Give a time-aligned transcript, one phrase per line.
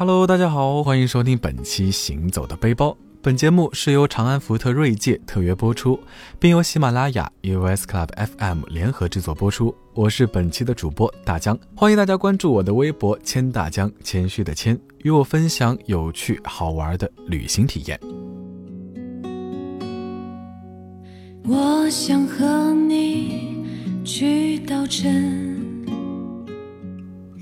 [0.00, 2.88] Hello，大家好，欢迎收听本期《行走的背包》。
[3.20, 6.00] 本节目是由长安福特锐界特约播出，
[6.38, 9.74] 并由喜马拉雅、US Club FM 联合制作播出。
[9.92, 18.00] 我是本期的主播大江，欢迎大家关注我的微博“谦大江”，谦虚的谦，与我分享有趣好玩的旅行体验。
[21.44, 23.66] 我想和你
[24.02, 25.49] 去稻城。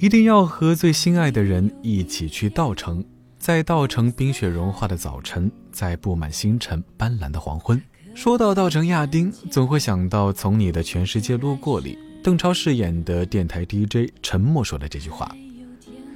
[0.01, 3.05] 一定要和最心爱的人一起去稻城，
[3.37, 7.83] 在稻城冰雪融化的早晨，在布满星辰斑斓的黄昏。
[8.15, 15.35] 说到稻城亚丁，总会想到《从你的全世界路过》里邓超饰演的电台 DJ 陈默说的这句话：“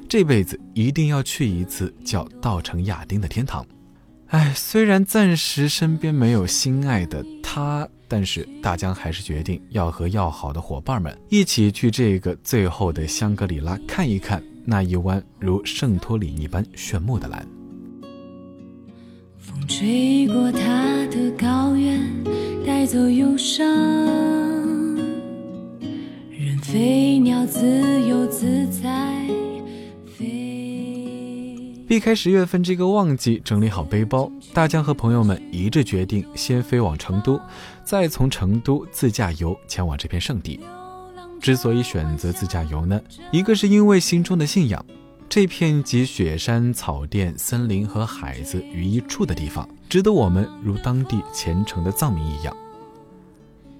[0.08, 3.66] 这辈子一定要去一次叫稻城亚丁的天堂。”
[4.30, 7.88] 哎，虽然暂时身边没有心爱的他。
[8.14, 17.42] 但是大江还是决定要和要好的伙伴们一起去这个最后的香格里拉看一看那一湾如圣托里尼般炫目的蓝。
[19.38, 22.06] 风吹过他的高原，
[22.66, 23.66] 带走忧伤，
[26.28, 27.58] 任飞鸟自
[28.06, 28.22] 由
[31.92, 37.38] 避开十月份这个旺季，整理好背包，大江和朋友们一致决定先飞往成都。
[37.84, 40.58] 再从成都自驾游前往这片圣地。
[41.38, 42.98] 之所以选择自驾游呢，
[43.30, 44.82] 一个是因为心中的信仰，
[45.28, 52.56] 这片集雪山、草甸、森林和海子于一处的地方，值得我们如当地虔诚的藏民一样。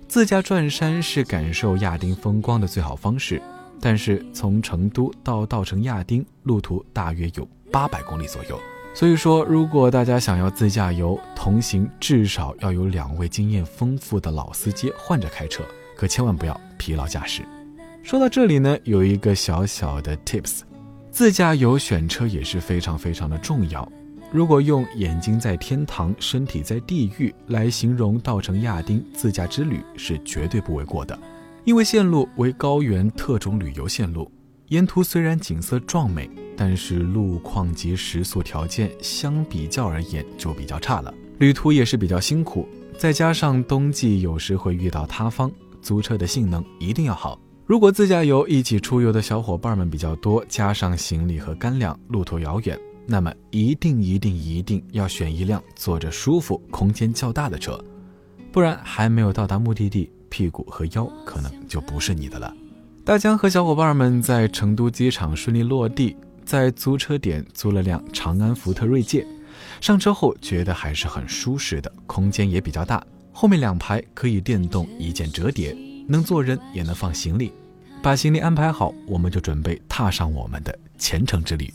[0.07, 3.41] 自驾转山是感受亚丁风光的最好方式，
[3.81, 8.61] 但是从成都到稻城亚丁路途大约有八百公里左右。
[8.95, 15.65] 所以说，如果大家想要自驾游，同行至少要有两位经验丰富的老司机换着开车，
[15.97, 17.43] 可千万不要疲劳驾驶。
[18.03, 20.61] 说到这里呢，有一个小小的 tips，
[21.11, 23.91] 自驾游选车也是非常非常的重要。
[24.31, 31.19] 如果用“眼睛在天堂，身体在地狱”来形容稻城亚丁自驾之旅，是绝对不为过的，
[31.65, 34.31] 因为线路为高原特种旅游线路。
[34.73, 41.13] 沿途虽然景色壮美，但是路况及食宿条件相比较而言就比较差了。
[41.37, 42.67] 旅途也是比较辛苦，
[42.97, 45.53] 再加上冬季有时会遇到塌方，
[45.83, 47.39] 租车的性能一定要好。
[47.67, 57.79] 如果自驾游一起出游的小伙伴们比较多，加上行李和干粮，路途遥远，那么一定一定一定要选一辆坐着舒服、空间较大的车，
[58.51, 62.51] 不然还没有到达目的地，屁股和腰可能就不是你的了。
[63.05, 69.27] 大江和小伙伴们在成都机场顺利落地，在租车点租了辆长安福特锐界。
[69.81, 75.77] 上车后觉得还是很舒适的，空间也比较大，后面两排可以电动一键折叠，
[76.07, 77.53] 能坐人也能放行李。
[78.01, 81.75] 把行李安排好，我们就准备踏上我们的前程之旅。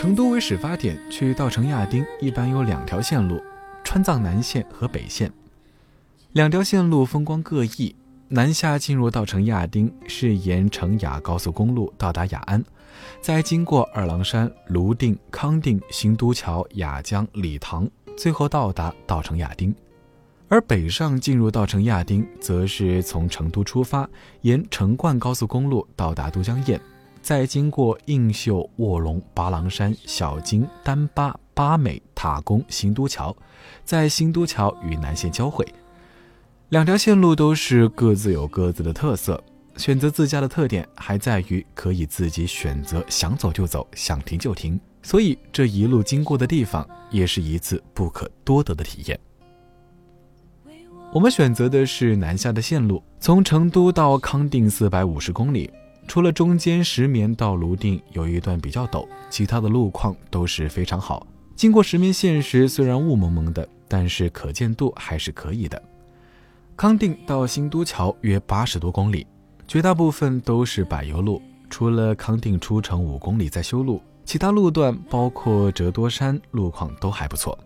[0.00, 3.38] 成都为始发点，去稻城亚丁一般有两条线路：
[3.84, 5.30] 川藏南线和北线。
[6.32, 7.94] 两条线路风光各异。
[8.28, 12.64] 南下进入稻城亚丁是沿成雅高速公路到达雅安，
[13.20, 19.74] 再经过二郎山、泸定、康定、新都桥、雅江、理塘，最后到达稻城亚丁。
[20.48, 24.08] 而北上进入稻城亚丁，则是从成都出发，
[24.40, 26.80] 沿成灌高速公路到达都江堰。
[27.22, 33.36] 再经过映秀、卧龙、巴郎山、小金、丹巴、巴美、塔公、新都桥，
[33.84, 35.66] 在新都桥与南线交汇。
[36.70, 39.42] 两条线路都是各自有各自的特色。
[39.76, 44.78] 选择自驾的特点还在于可以自己选择，想走就走，想停就停。
[45.02, 49.18] 所以这一路经过的地方，也是一次不可多得的体验。
[51.12, 55.70] 我们选择的是南下的线路，从成都到康定四百五十公里。
[56.10, 61.24] 除了中间石棉到泸定有一段比较陡，其他的路况都是非常好。
[61.54, 65.80] 经过石棉线时，虽然雾蒙蒙的，但是可见度还是可以的。
[66.76, 69.24] 康定到新都桥约八十多公里，
[69.68, 77.56] 绝大部分都是柏油路，除了康定出城五公里在修路，其他路段包括折多山路况都还不错。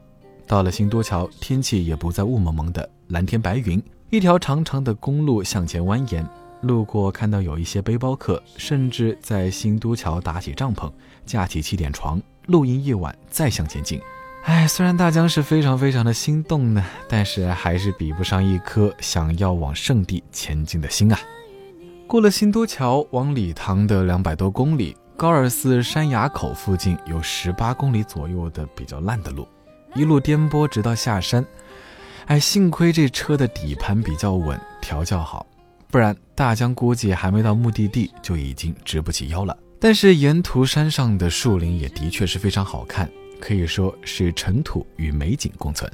[0.46, 6.22] 到了新都桥，天气也不再雾蒙蒙的，蓝天白云，一条长长的公路向前蜿蜒。
[6.64, 10.90] 路过看到有一些背包客，甚至在新都桥搭起帐篷，
[11.24, 14.00] 架起气垫床，露营一晚，再向前进。
[14.44, 21.18] 哎，虽然大江是非常非常的心动呢，但是还是比不上一颗想要往圣地前进的心啊！
[22.06, 29.48] 过了新都桥，往理塘的两百多公里，高尔寺山崖口附近有十八公里左右的比较烂的路，
[29.94, 31.42] 一路颠簸直到下山。
[32.26, 35.46] 哎，幸亏这车的底盘比较稳，调教好，
[35.94, 39.56] 不然大江估计还没到目的地就已经直不起腰了。
[39.78, 43.08] 但是沿途山上的树林也的确是非常好看，
[43.40, 45.88] 可以说是尘土与美景共存。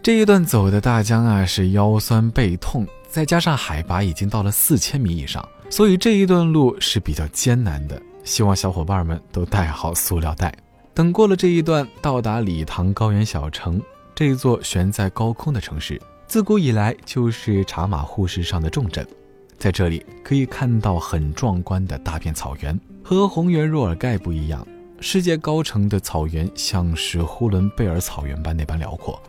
[0.00, 8.00] 这一段走的大江啊，是腰酸背痛，再加上海拔已经到了四千米以上，所以这一段路是比较艰难的。
[8.22, 10.54] 希望小伙伴们都带好塑料袋。
[10.94, 13.82] 等过了这一段，到达理塘高原小城。
[14.14, 19.04] 这座悬在高空的城市，自古以来就是茶马互市上的重镇。
[19.60, 24.66] 在这里可以看到很壮观的大片草原，和红原若尔盖不一样。
[25.00, 29.22] 世界高城的草原像是呼伦贝尔草原般那般辽阔。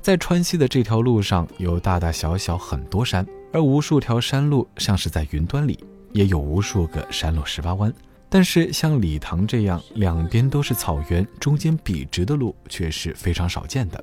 [0.00, 5.76] 在川西的这条路上有大大小小很多山，而无数条山路像是在云端里，
[6.12, 7.92] 也有无数个山路十八弯。
[8.28, 14.02] 但是像理塘这样两边都是草原，中间笔直的路却是非常少见的。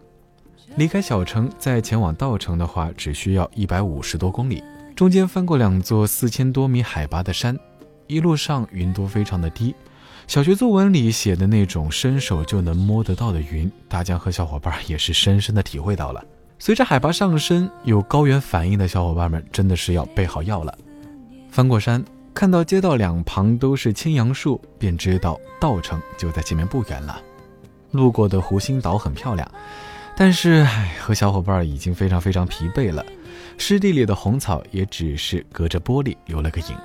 [0.76, 4.62] 离开小城，再前往稻城的话，只需要一百五十多公里，
[5.00, 7.58] 中间翻过两座四千多米海拔的山，
[8.08, 9.74] 一路上云都非常的低。
[10.28, 16.22] 小学作文里写的那种伸手就能摸得到的云，大江和小伙伴也是深深的体会到了。
[16.60, 20.78] 随着海拔上升，有高原反应的小伙伴们真的是要备好药了。
[21.50, 22.04] 翻过山，
[22.34, 27.22] 看到街道两旁都是青杨树，便知道稻城就在前面不远了。
[27.92, 29.50] 路过的湖心岛很漂亮。
[30.20, 33.06] 但是，唉，和小伙伴已经非常非常疲惫了。
[33.58, 36.76] 湿地里的红草也只是隔着玻璃留了个影。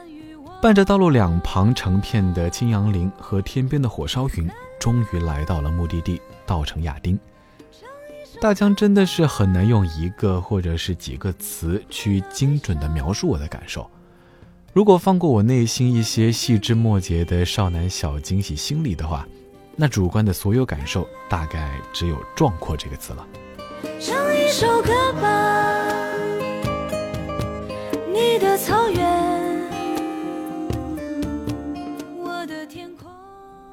[0.63, 4.49] 伴着道路两旁成片的青杨林和天边的火烧云，
[4.79, 7.19] 终于来到了目的地稻城亚丁。
[8.41, 13.91] 大江真的是很难用一个或者是几个词去精准的描述我的感受。
[14.73, 19.27] 如果放过我内心一些细枝末节的少男小惊喜心理的话。
[19.77, 23.27] 那主观的所有感受，大概只有“壮阔”这个词了。
[24.01, 25.85] 唱一首歌吧，
[28.13, 29.69] 你的草原，
[32.23, 33.11] 我的天空。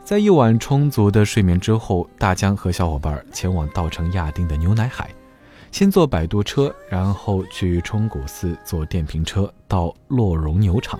[0.03, 5.09] 在一晚充足的睡眠之后，大江和小伙伴前往稻城亚丁的牛奶海，
[5.71, 10.99] 先坐摆渡车，然后去冲古寺坐电瓶车到洛绒牛场，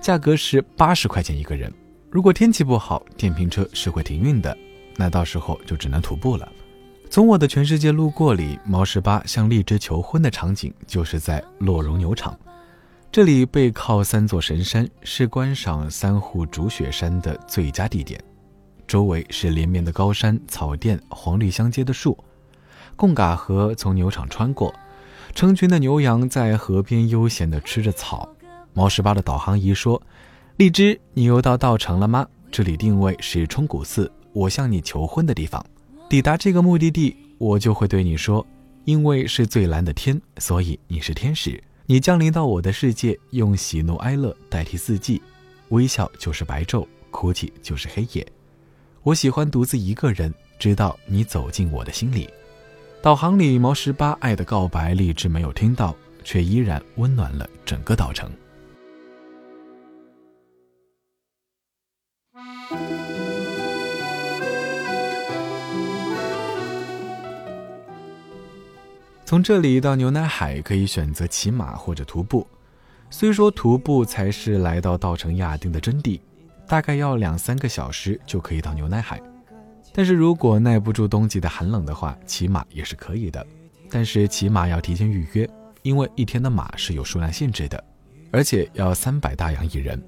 [0.00, 1.72] 价格是八十块钱一个人。
[2.16, 4.56] 如果天气不好，电瓶车是会停运的，
[4.96, 6.50] 那到时候就只能徒步了。
[7.10, 12.34] 从我的全世界路过里，毛十八向荔枝求婚的场景就是在洛绒牛场。
[13.12, 18.18] 这里背靠三座神山，是观赏三户主雪山的最佳地点。
[18.88, 22.16] 周围是连绵的高山、草甸、黄绿相接的树。
[22.96, 24.74] 贡嘎河从牛场穿过，
[25.34, 28.26] 成群的牛羊在河边悠闲地吃着草。
[28.72, 30.00] 毛十八的导航仪说。
[30.56, 32.26] 荔枝，你又到稻城了吗？
[32.50, 35.62] 这里定位是冲古寺，我向你求婚的地方。
[36.08, 38.44] 抵达这个目的地，我就会对你说：
[38.86, 41.62] 因为是最蓝的天，所以你是天使。
[41.84, 45.20] 你降临到我的世界，用喜怒哀乐代替四季，
[45.68, 48.26] 微笑就是白昼，哭泣就是黑夜。
[49.02, 52.30] 我喜欢独自一个人，直到你走进我的心里。
[53.02, 55.94] 导航里毛十八爱的告白，荔枝没有听到，
[56.24, 58.30] 却依然温暖了整个稻城。
[69.26, 72.46] 从这里到牛奶海可以选择骑马或者徒步，
[73.10, 76.20] 虽说徒步才是来到稻城亚丁的真谛，
[76.68, 79.20] 大概要两三个小时就可以到牛奶海。
[79.92, 83.44] 但是如果耐不住冬季的寒冷的话，骑马也是可以的。
[83.90, 85.48] 但是骑马要提前预约，
[85.82, 87.82] 因为一天的马是有数量限制的，
[88.30, 90.00] 而且要三百大洋一人。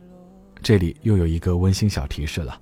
[0.62, 2.56] 这里又有一个温馨小提示了：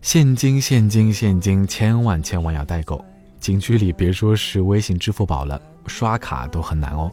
[0.00, 3.04] 现金，现金，现金，千万千万要带够。
[3.40, 5.60] 景区里别说是微信、支付宝了。
[5.86, 7.10] 刷卡都很难哦。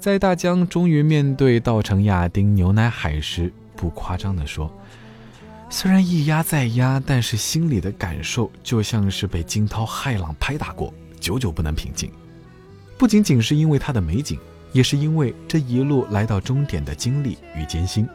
[0.00, 4.72] 在大江终于面对稻城亚丁牛奶海时，不夸张地说，
[5.68, 12.10] 虽然一压再压，但是心里的感受就像是被惊涛骇浪拍打过，久久不能平静。
[12.98, 14.38] 不仅仅是因为它的美景，
[14.72, 18.08] 也是因为这一路来到终点的经历与艰辛。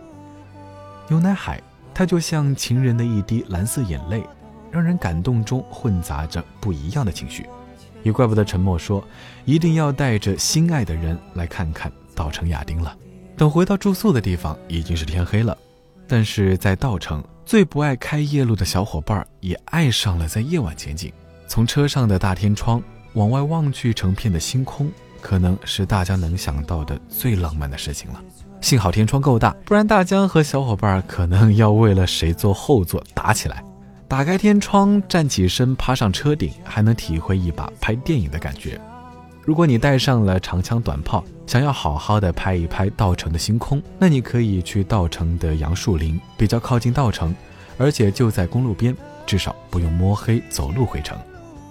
[1.08, 1.62] 牛奶海，
[1.94, 4.24] 它就像情人的一滴蓝色眼泪，
[4.72, 7.46] 让人感动中混杂着不一样的情绪。
[8.04, 9.04] 也怪不得陈默说，
[9.46, 12.96] 一定要带着心爱的人来看看稻城亚丁了。
[13.36, 15.58] 等回到住宿的地方，已经是天黑了。
[16.08, 21.12] 但是在稻城，最不爱开夜路的小伙伴也爱上了在夜晚前景。
[21.48, 22.82] 从车上的大天窗
[23.14, 28.22] 往外望去，成片的星空，可能是大家能想到的最浪漫的事情了。
[28.62, 33.64] 幸好天窗够大，不然大江和小伙伴可能要为了谁坐后座打起来。
[34.08, 38.80] 打开天窗，站起身，爬上车顶，还能体会一把拍电影的感觉。
[39.44, 47.34] 如果你带上了长枪短炮，想要好好的拍一拍稻城的星空，那你可以去稻城的杨树林，比较靠近稻城，
[47.80, 48.96] 而且就在公路边，
[49.26, 51.18] 至少不用摸黑走路回城。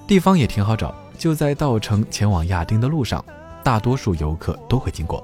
[0.06, 3.24] 地方也挺好找，就在稻城前往亚丁的路上，
[3.62, 5.22] 大多数游客都会经过。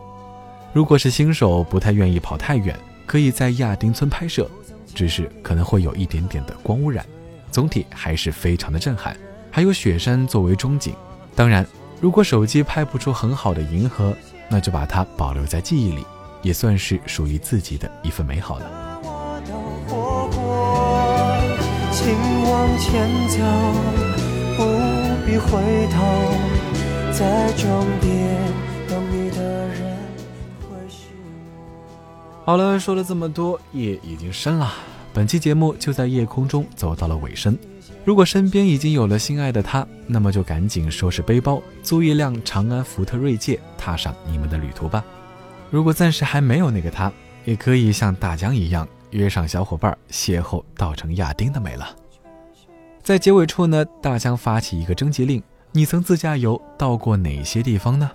[0.72, 4.48] 如果是新手，不太愿意跑太远，可以在亚丁村拍摄，
[4.94, 7.04] 只是可能会有一点点的光污染，
[7.50, 9.16] 总体还是非常的震撼。
[9.50, 10.94] 还有雪山作为中景，
[11.34, 11.66] 当然。
[12.00, 14.16] 如果手机拍不出很好的银河，
[14.48, 16.02] 那就把它保留在记忆里，
[16.40, 18.70] 也算是属于自己的一份美好了。
[21.92, 23.36] 请往前走，
[24.56, 24.64] 不
[25.26, 25.60] 必回
[25.92, 26.32] 头，
[27.12, 28.10] 在终点
[32.50, 34.74] 好了，说了这么多，夜已经深了，
[35.12, 37.56] 本期节目就在夜空中走到了尾声。
[38.04, 45.04] 如果身边已经有了心爱的他，那么就赶紧收拾背包，租一辆长安福特锐界，踏上你们的旅途吧。
[45.70, 47.12] 如果暂时还没有那个他，
[47.44, 51.94] 也可以像大江一样，约上小伙伴，邂逅稻城亚丁的美了。
[53.00, 55.40] 在结尾处呢，大江发起一个征集令：
[55.70, 58.10] 你曾自驾游到过哪些地方呢？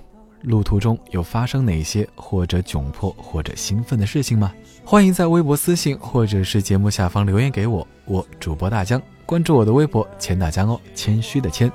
[0.46, 4.54] 路途中有发生哪些或者窘迫或者兴奋的事情吗？
[4.84, 9.02] 欢迎在微博私信或者是节目下方留言给我，我主播大江。
[9.26, 11.72] 关注我的微博“钱大江”哦，谦虚的谦，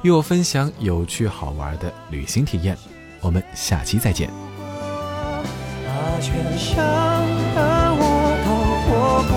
[0.00, 2.74] 与我分享有趣好玩的旅行体验。
[3.20, 4.30] 我们下期再见。
[5.86, 6.82] 把全想
[7.54, 8.00] 把我
[8.46, 8.48] 都
[8.84, 8.88] 活
[9.28, 9.36] 过，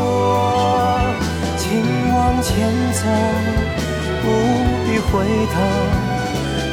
[1.58, 1.68] 请
[2.14, 3.04] 往前走，
[4.24, 4.26] 不
[4.86, 5.12] 必回
[5.52, 5.56] 头，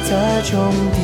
[0.09, 1.03] 在终点